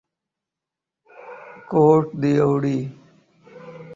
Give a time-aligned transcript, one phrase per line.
[1.69, 2.77] quote D Ivory